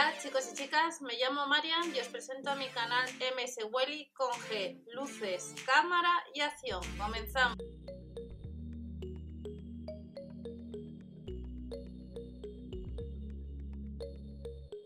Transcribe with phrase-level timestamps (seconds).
[0.00, 3.06] Hola chicos y chicas, me llamo Marian y os presento a mi canal
[3.36, 6.80] MS Welly con G, luces, cámara y acción.
[6.98, 7.58] Comenzamos.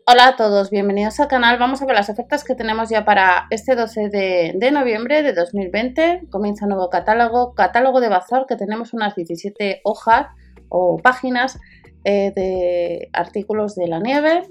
[0.05, 1.61] Hola a todos, bienvenidos al canal.
[1.61, 6.27] Vamos a ver las ofertas que tenemos ya para este 12 de, noviembre de 2020.
[6.29, 10.27] Comienza un nuevo catálogo, catálogo de bazar que tenemos unas 17 hojas
[10.69, 11.61] o páginas
[12.03, 14.43] eh, de artículos de la nieve.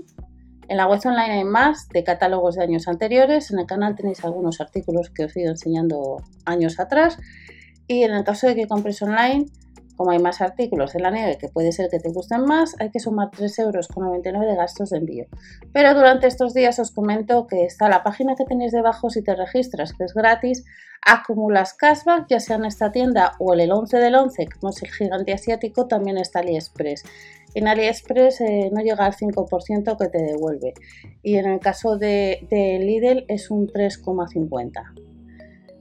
[0.68, 3.52] En la web online hay más de catálogos de años anteriores.
[3.52, 7.18] En el canal tenéis algunos artículos que os he ido enseñando años atrás.
[7.88, 9.46] Y en el caso de que compres online,
[9.96, 12.90] como hay más artículos en la nieve que puede ser que te gusten más, hay
[12.90, 13.88] que sumar 3,99 euros
[14.48, 15.26] de gastos de envío.
[15.72, 19.36] Pero durante estos días os comento que está la página que tenéis debajo si te
[19.36, 20.66] registras, que es gratis,
[21.06, 24.82] acumulas cashback, ya sea en esta tienda o en el 11 del 11, como es
[24.82, 27.04] el gigante asiático, también está AliExpress.
[27.56, 30.74] En AliExpress eh, no llega al 5% que te devuelve.
[31.22, 34.72] Y en el caso de, Lidl es un 3,50%.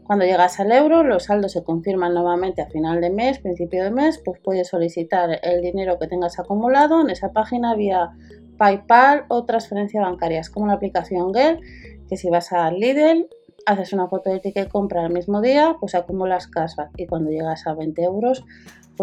[0.05, 3.91] Cuando llegas al euro, los saldos se confirman nuevamente a final de mes, principio de
[3.91, 8.11] mes, pues puedes solicitar el dinero que tengas acumulado en esa página vía
[8.59, 11.61] PayPal o transferencia bancarias, como la aplicación Gel,
[12.09, 13.29] que si vas a Lidl,
[13.65, 16.91] haces una foto de ticket compra el mismo día, pues acumulas cashback.
[16.97, 18.45] Y cuando llegas a 20 euros,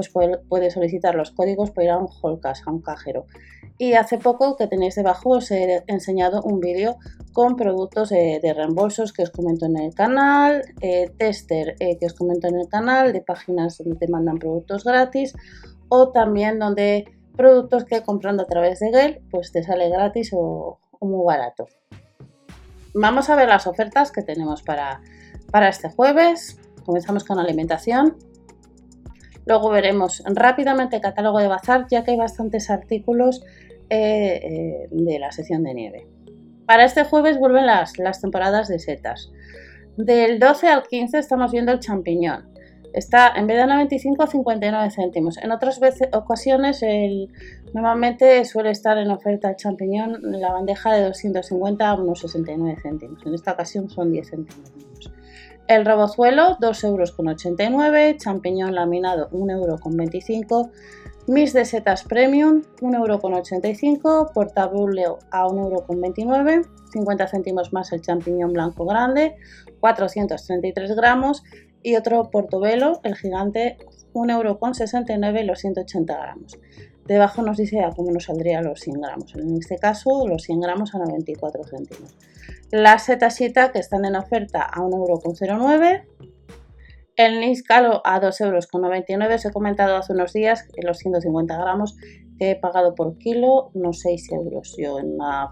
[0.07, 3.25] pues puedes solicitar los códigos para ir a un cash, a un cajero.
[3.77, 6.97] Y hace poco que tenéis debajo os he enseñado un vídeo
[7.33, 12.13] con productos de, reembolsos que os comento en el canal, eh, tester eh, que os
[12.13, 15.33] comento en el canal, de páginas donde te mandan productos gratis
[15.87, 17.05] o también donde
[17.37, 21.67] productos que comprando a través de Gel pues te sale gratis o, muy barato.
[22.93, 24.99] Vamos a ver las ofertas que tenemos para,
[25.51, 26.59] para este jueves.
[26.85, 28.17] Comenzamos con alimentación.
[29.49, 33.43] Luego veremos rápidamente el catálogo de bazar, ya que hay bastantes artículos
[33.89, 36.07] eh, eh, de la sección de nieve.
[36.67, 39.31] Para este jueves vuelven las, las temporadas de setas.
[39.97, 42.47] Del 12 al 15 estamos viendo el champiñón.
[42.93, 45.37] Está en vez de 95 a 59 céntimos.
[45.39, 45.79] En otras
[46.13, 46.85] ocasiones
[47.73, 53.25] normalmente suele estar en oferta el champiñón la bandeja de 250 a unos 69 céntimos.
[53.25, 54.88] En esta ocasión son 10 céntimos.
[55.69, 60.69] El robozuelo 2,89 euros, champiñón laminado 1,25 euros,
[61.27, 68.51] mis de setas premium 1,85 euro, portabuleo a 1,29 euro, 50 céntimos más el champiñón
[68.51, 69.35] blanco grande,
[69.79, 71.43] 433 gramos
[71.83, 73.77] y otro portobelo, el gigante
[74.13, 76.57] 1,69 euro los 180 gramos.
[77.05, 79.35] Debajo nos dice a cómo nos saldría los 100 gramos.
[79.35, 82.15] En este caso, los 100 gramos a 94 céntimos.
[82.71, 86.03] Las setas que están en oferta a 1,09€.
[87.15, 89.35] El Niscalo a 2,99 euros.
[89.35, 91.97] Os he comentado hace unos días que los 150 gramos
[92.37, 94.75] que he pagado por kilo unos 6 euros.
[94.77, 95.51] Yo en la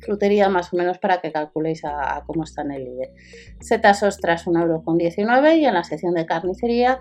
[0.00, 3.12] frutería más o menos para que calculéis a, cómo está en el líder.
[3.60, 7.00] Setas ostras 1,19€ y en la sección de carnicería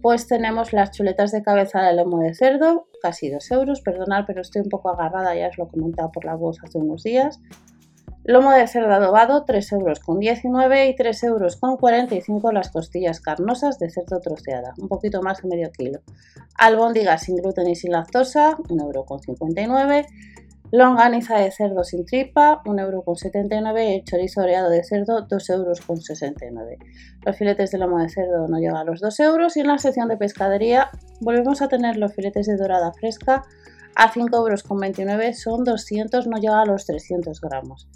[0.00, 4.42] pues tenemos las chuletas de cabeza de lomo de cerdo, casi 2 euros, perdonad, pero
[4.42, 7.40] estoy un poco agarrada, ya os lo he comentado por la voz hace unos días.
[8.26, 13.20] Lomo de cerdo adobado, 3 euros con 19 y 3 euros con 45 las costillas
[13.20, 16.00] carnosas de cerdo troceada, un poquito más de medio kilo.
[16.56, 20.06] Albóndigas sin gluten y sin lactosa, 1 euro con 59
[20.72, 26.78] Longaniza de cerdo sin tripa, 1,79€ y el chorizo oreado de cerdo, 2,69€.
[27.24, 29.78] Los filetes de lomo de cerdo no llegan a los 2 euros y en la
[29.78, 33.44] sección de pescadería volvemos a tener los filetes de dorada fresca
[33.94, 37.86] a 5,29€, son 200, no llega a los 300 gramos.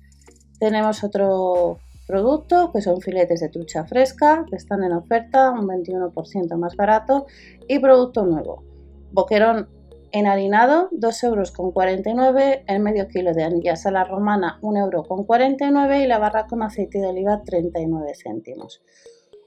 [0.58, 6.56] Tenemos otro producto que son filetes de trucha fresca que están en oferta, un 21%
[6.56, 7.26] más barato
[7.68, 8.64] y producto nuevo.
[9.12, 9.68] Boquerón
[10.10, 16.18] Enharinado, 2,49 euros, el medio kilo de anillas a la romana, 1,49 euros y la
[16.18, 18.80] barra con aceite de oliva, 39 céntimos.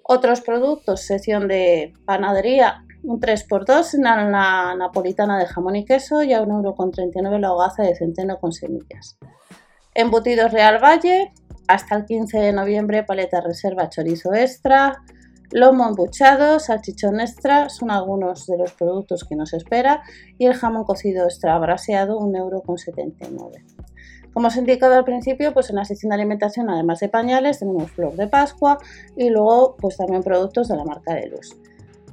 [0.04, 6.34] Otros productos, sección de panadería, un 3x2 en la napolitana de jamón y queso y
[6.34, 9.18] a 1,39€ la hogaza de centeno con semillas.
[9.94, 11.34] Embutidos Real Valle,
[11.68, 15.02] hasta el 15 de noviembre paleta reserva chorizo extra,
[15.52, 20.02] Lomo embuchado, salchichón extra son algunos de los productos que nos espera
[20.38, 23.62] y el jamón cocido extra braseado 1,79€.
[24.34, 27.60] Como os he indicado al principio, pues en la sección de alimentación, además de pañales,
[27.60, 28.78] tenemos flor de Pascua
[29.18, 31.58] y luego pues también productos de la marca de Luz.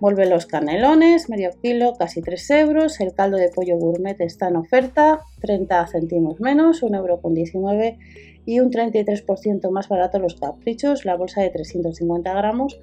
[0.00, 3.00] Vuelve los canelones, medio kilo, casi 3 euros.
[3.00, 7.98] El caldo de pollo gourmet está en oferta, 30 céntimos menos, 1,19€
[8.46, 12.78] y un 33% más barato los caprichos, la bolsa de 350 gramos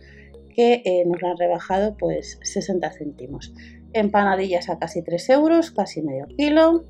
[0.53, 3.53] que eh, nos la han rebajado pues 60 céntimos.
[3.94, 6.83] Empanadillas a casi 3 euros, casi medio kilo.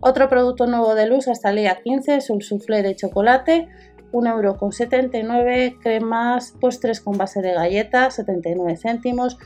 [0.00, 3.68] Otro producto nuevo de luz hasta el día 15 es un soufflé de chocolate,
[4.14, 9.38] 1,79€, cremas, postres con base de galletas, 79 céntimos,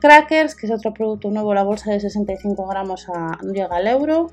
[0.00, 4.30] crackers, que es otro producto nuevo, la bolsa de 65 gramos a, llega al euro,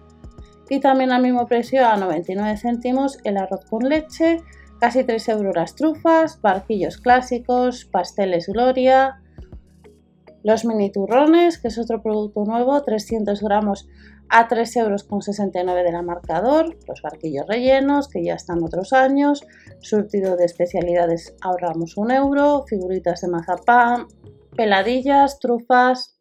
[0.69, 4.41] y también al mismo precio a 99 céntimos el arroz con leche,
[4.80, 9.21] casi 3 euros las trufas, barquillos clásicos, pasteles Gloria,
[10.44, 13.88] los mini turrones, que es otro producto nuevo, 300 gramos
[14.30, 18.94] a 3 euros con 69 de la marcador, los barquillos rellenos, que ya están otros
[18.94, 19.45] años,
[19.80, 24.07] surtido de especialidades ahorramos un euro, figuritas de mazapán,
[24.56, 26.18] peladillas, trufas,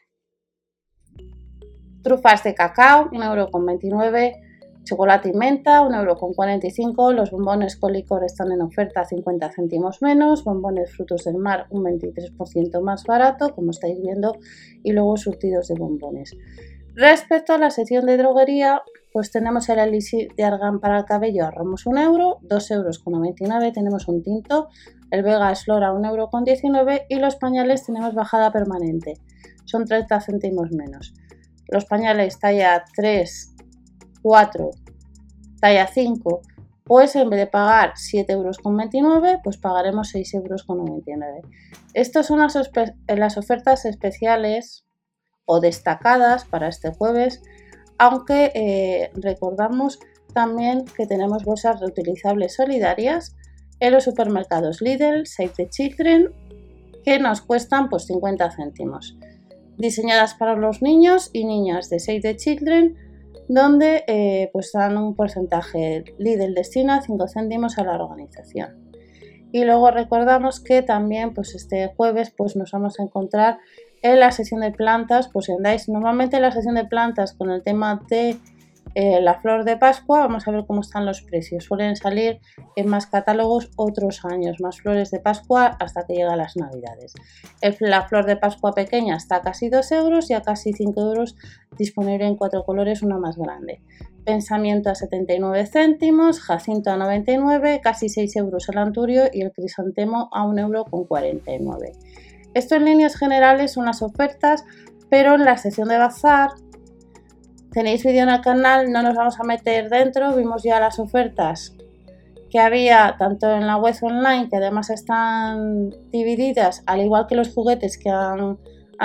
[2.02, 4.51] trufas de cacao, 1,29€,
[4.84, 10.90] chocolate y menta, 1,45€, los bombones con licor están en oferta 50 céntimos menos, bombones
[10.94, 14.36] frutos del mar un 23% más barato, como estáis viendo,
[14.82, 16.36] y luego surtidos de bombones.
[16.94, 18.82] Respecto a la sección de droguería,
[19.12, 24.08] pues tenemos el elixir de argán para el cabello, ahorramos un euro, 2,99 euros, tenemos
[24.08, 24.68] un tinto,
[25.10, 29.14] el Vega Slora 1,19 euro y los pañales tenemos bajada permanente,
[29.64, 31.14] son 30 céntimos menos.
[31.68, 33.51] Los pañales talla 3,
[34.22, 34.70] 4,
[35.60, 36.42] talla 5,
[36.84, 38.58] pues en vez de pagar 7,29 euros,
[39.44, 41.50] pues pagaremos 6,99 euros.
[41.94, 42.58] Estas son las,
[43.06, 44.84] las ofertas especiales
[45.44, 47.42] o destacadas para este jueves,
[47.98, 49.98] aunque eh, recordamos
[50.32, 53.36] también que tenemos bolsas reutilizables solidarias
[53.80, 56.32] en los supermercados Lidl, Save the Children,
[57.04, 59.16] que nos cuestan pues 50 céntimos.
[59.76, 62.96] Diseñadas para los niños y niñas de Save the Children,
[63.54, 66.04] donde eh, pues dan un porcentaje.
[66.18, 68.90] Lidl destina 5 céntimos a la organización.
[69.52, 73.58] Y luego recordamos que también pues este jueves pues nos vamos a encontrar
[74.00, 77.50] en la sesión de plantas, pues si andáis normalmente en la sesión de plantas con
[77.50, 78.38] el tema de
[78.94, 81.64] eh, la flor de Pascua, vamos a ver cómo están los precios.
[81.64, 82.40] Suelen salir
[82.76, 87.14] en más catálogos otros años, más flores de Pascua hasta que llegan las Navidades.
[87.80, 91.36] la flor de Pascua pequeña está a casi 2 euros y a casi 5 euros
[91.78, 93.80] disponible en cuatro colores, una más grande.
[94.24, 100.28] Pensamiento a 79 céntimos, jacinto a 99, casi 6 euros el anturio y el crisantemo
[100.32, 101.92] a 1 euro con 49.
[102.54, 104.64] Esto en líneas generales son las ofertas,
[105.08, 106.50] pero en la sección de bazar
[107.72, 111.74] tenéis vídeo en el canal, no nos vamos a meter dentro, vimos ya las ofertas
[112.50, 117.52] que había tanto en la web online, que además están divididas, al igual que los
[117.54, 118.58] juguetes que han,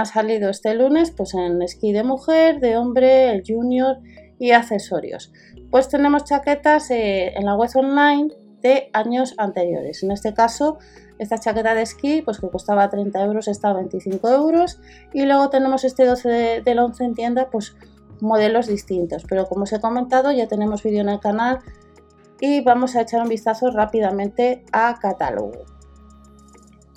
[0.03, 3.97] salido este lunes, pues en esquí de mujer, de hombre, el junior
[4.37, 5.31] y accesorios.
[5.71, 8.27] Pues tenemos chaquetas eh, en la web online
[8.61, 10.03] de años anteriores.
[10.03, 10.77] En este caso,
[11.17, 14.79] esta chaqueta de esquí, pues que costaba 30 euros, está a 25 euros.
[15.13, 17.75] Y luego tenemos este 12 del 11 en tienda, pues
[18.21, 19.23] modelos distintos.
[19.27, 21.59] Pero como os he comentado, ya tenemos vídeo en el canal
[22.39, 25.65] y vamos a echar un vistazo rápidamente a catálogo.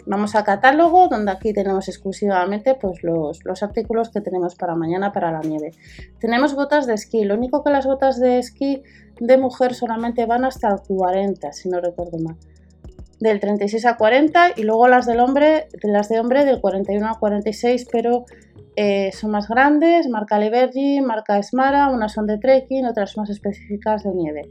[0.07, 5.13] Vamos a catálogo, donde aquí tenemos exclusivamente pues, los, los, artículos que tenemos para mañana
[5.13, 5.73] para la nieve.
[6.19, 8.83] Tenemos botas de esquí, lo único que las botas de esquí
[9.21, 12.37] de mujer solamente van hasta el 40, si no recuerdo mal
[13.21, 17.19] del 36 a 40 y luego las del hombre, las de hombre del 41 a
[17.19, 18.25] 46, pero
[18.77, 24.05] eh, son más grandes, marca Liberty, marca Esmara, unas son de trekking, otras más específicas
[24.05, 24.43] de nieve.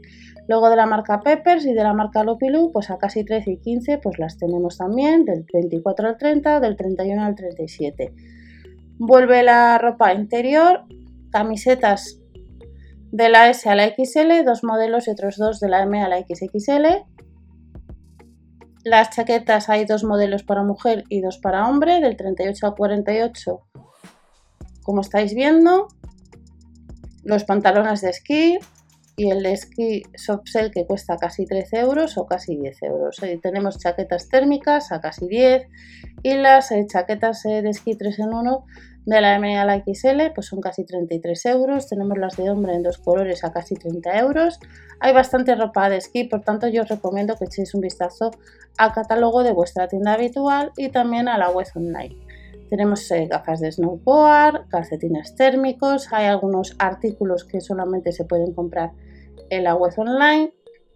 [0.46, 3.56] Luego de la marca Peppers y de la marca Lopilu, pues a casi 13 y
[3.58, 8.12] 15, pues las tenemos también, del 24 al 30, del 31 al 37.
[8.98, 10.84] Vuelve la ropa interior,
[11.30, 12.20] camisetas
[13.10, 16.08] de la S a la XL, dos modelos y otros dos de la M a
[16.08, 17.04] la XXL,
[18.90, 23.60] las chaquetas hay dos modelos para mujer y dos para hombre, del 38 al 48,
[24.82, 25.86] como estáis viendo.
[27.22, 28.58] Los pantalones de esquí
[29.16, 33.20] y el de esquí soft que cuesta casi 13 euros o casi 10 euros.
[33.40, 35.68] tenemos chaquetas térmicas a casi 10
[36.24, 38.64] y las eh, chaquetas eh, de esquí 3 en 1
[39.06, 41.88] de la M a la XL, pues son casi 33 euros.
[41.88, 44.60] Tenemos las de hombre en dos colores a casi 30 euros.
[45.00, 48.30] Hay bastante ropa de esquí, por tanto yo os recomiendo que echéis un vistazo
[48.78, 52.16] al catálogo de vuestra tienda habitual y también a la web online.
[52.68, 58.92] Tenemos eh, gafas de snowboard, calcetines térmicos, hay algunos artículos que solamente se pueden comprar
[59.50, 60.52] en la web online.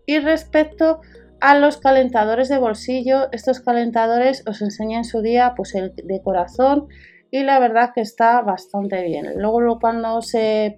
[0.07, 1.01] Y respecto
[1.41, 6.23] a los calentadores de bolsillo, estos calentadores os enseñé en su día pues el de
[6.23, 6.87] corazón,
[7.35, 9.27] y la verdad que está bastante bien.
[9.39, 10.77] Luego cuando se,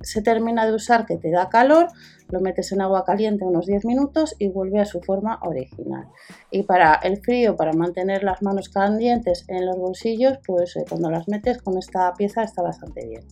[0.00, 1.86] se termina de usar que te da calor,
[2.28, 6.08] lo metes en agua caliente unos 10 minutos y vuelve a su forma original.
[6.50, 11.08] Y para el frío, para mantener las manos calientes en los bolsillos, pues eh, cuando
[11.08, 13.22] las metes con esta pieza está bastante bien.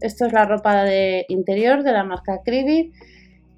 [0.00, 2.94] Esto es la ropa de interior de la marca Cribi.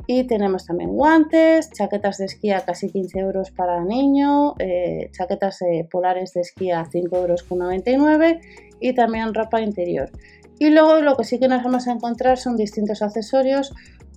[0.07, 5.59] Y tenemos también guantes, chaquetas de esquí a casi 15 euros para niño, eh, chaquetas
[5.91, 8.41] polares de esquí a 5 euros con 99
[8.81, 10.11] y también ropa interior.
[10.59, 13.75] Y luego lo que sí que nos vamos a encontrar son distintos accesorios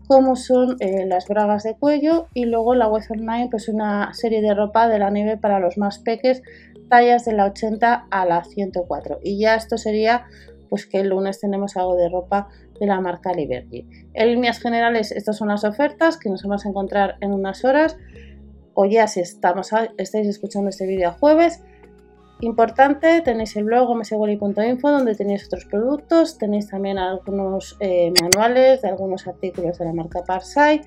[0.09, 4.41] como son eh, las bragas de cuello y luego la Web Online pues una serie
[4.41, 6.41] de ropa de la nieve para los más peques
[6.89, 10.25] tallas de la 80 a la 104 y ya esto sería
[10.67, 12.47] pues que el lunes tenemos algo de ropa
[12.79, 13.87] de la marca Liberty.
[14.13, 17.97] En líneas generales, estas son las ofertas que nos vamos a encontrar en unas horas
[18.73, 21.61] o ya si estamos estáis escuchando este vídeo jueves.
[22.41, 28.87] Importante, tenéis el blog mswally.info donde tenéis otros productos, tenéis también algunos eh, manuales de
[28.87, 30.81] algunos artículos de la marca Parsai.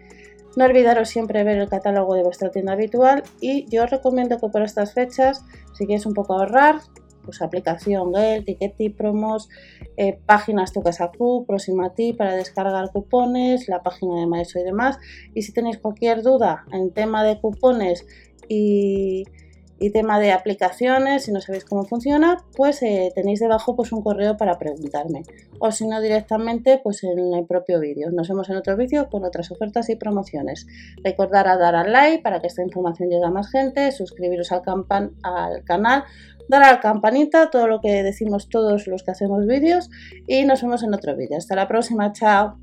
[0.56, 4.48] No olvidaros siempre ver el catálogo de vuestra tienda habitual y yo os recomiendo que
[4.48, 5.44] por estas fechas,
[5.74, 6.76] si quieres un poco ahorrar,
[7.24, 9.48] pues aplicación Gel, y Promos,
[9.96, 14.60] eh, páginas Tu Casa Club, Próxima a ti para descargar cupones, la página de Maestro
[14.60, 14.98] y demás.
[15.34, 18.06] Y si tenéis cualquier duda en tema de cupones
[18.48, 19.24] y
[19.90, 24.36] tema de aplicaciones, si no sabéis cómo funciona, pues eh, tenéis debajo pues un correo
[24.36, 25.22] para preguntarme.
[25.58, 28.10] O si no directamente, pues en el propio vídeo.
[28.10, 30.66] Nos vemos en otro vídeo con otras ofertas y promociones.
[31.02, 34.62] Recordar a dar al like para que esta información llegue a más gente, suscribiros al,
[35.22, 36.04] al canal,
[36.52, 39.90] dar a la campanita, todo lo que decimos todos los que hacemos vídeos
[40.26, 41.38] y nos vemos en otro vídeo.
[41.38, 42.58] Hasta la próxima, chao.